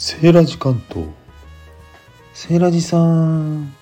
[0.00, 1.08] セーラジ関東。
[2.32, 3.74] セーラジさん。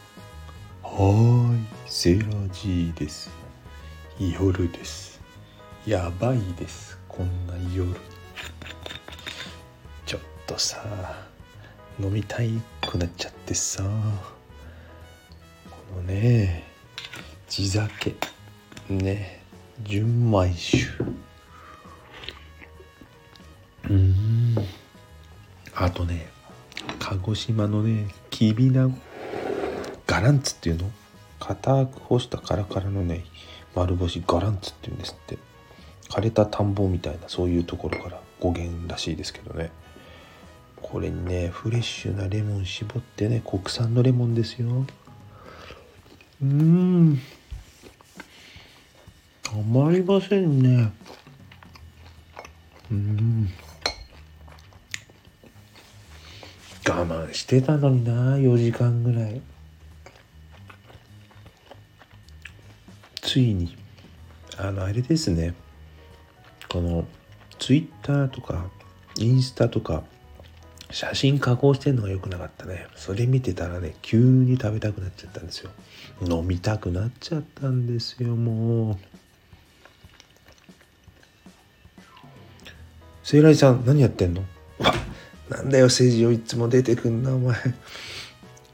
[0.83, 3.31] はーいセーラジです。
[4.19, 5.21] 夜です。
[5.87, 6.99] やばいです。
[7.07, 7.87] こんな夜。
[7.87, 7.95] に
[10.07, 10.83] ちょっとさ
[12.01, 13.83] 飲みたいくなっちゃってさ。
[13.83, 13.89] こ
[15.97, 16.65] のね
[17.47, 18.15] 地酒。
[18.89, 19.43] ね
[19.83, 20.79] 純米酒
[25.77, 26.29] あとね
[26.99, 28.89] 鹿児島のねきびな
[30.07, 30.91] ガランツっていうの？
[31.39, 33.25] 硬く干したカラカラのね
[33.75, 35.39] 丸干しガランツっていうんですって。
[36.09, 39.73] 枯れた田んぼみたいなそういうところから語源らしいですけどね。
[40.81, 44.87] これにねフレッシュなレモン絞ってね国産のレモンですよ。
[46.41, 47.21] うん。
[49.53, 50.93] 甘いませんね。
[52.91, 53.51] うん。
[56.89, 59.41] 我慢してたのにな4時間ぐらい。
[63.23, 63.77] ついに
[64.57, 65.55] あのあれですね。
[66.69, 67.05] この
[67.59, 68.71] ツイッターとか
[69.19, 70.05] インスタとか
[70.91, 72.87] 写真加工してんのが良くなかったね。
[72.95, 75.71] それ見てたらね急に食べたくなっちゃったんですよ。
[76.23, 78.97] 飲みたくなっちゃったんですよもう。
[83.25, 84.45] セイライさん何やってんの？
[85.67, 87.57] なんだよ政治をいつも出てくんなお前。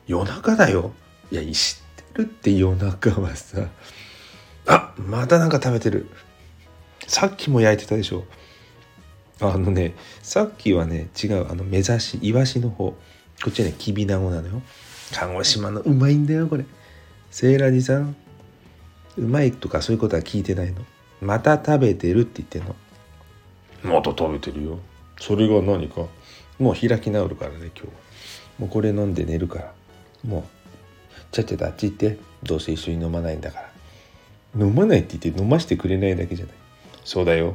[0.07, 0.93] 夜中だよ。
[1.31, 3.67] いや知ってるって夜中はさ。
[4.67, 6.07] あまたなんか食べてる。
[7.07, 8.27] さっきも焼いてたでしょ。
[9.41, 12.91] あのねさっきはね違うあの目指しイワシの方。
[12.91, 12.97] こ
[13.49, 14.61] っちはねきびなごなのよ。
[15.15, 16.67] 鹿児島のうまいんだよこれ。
[17.31, 18.15] セーラジさん。
[19.17, 20.83] うまいとかそういうことは聞いてないの。
[21.23, 22.77] また食べてるって言ってんの。
[23.83, 24.79] また食べてるよ。
[25.19, 26.03] それが何か？
[26.59, 28.03] もう開き直るからね今日
[28.59, 29.73] もうこれ飲んで寝るから。
[30.25, 30.45] もう
[31.33, 32.19] ちゃちゃとあっち行って。
[32.43, 34.67] どうせ一緒に飲まないんだから。
[34.67, 36.55] 飲まないって言って飲ましてくれないだけじゃない。
[37.05, 37.55] そうだよ。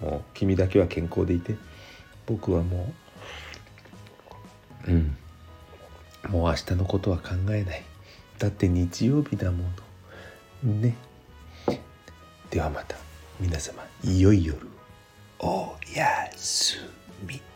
[0.00, 1.56] もう君だけは健康でいて。
[2.26, 2.92] 僕はも
[4.86, 5.16] ううん。
[6.28, 7.82] もう明日のことは考えない。
[8.38, 9.64] だって日曜日だも
[10.64, 10.72] の。
[10.74, 10.94] ね。
[12.50, 12.96] ではまた。
[13.40, 14.54] 皆様いよいよ
[15.38, 16.76] おやす
[17.24, 17.47] み。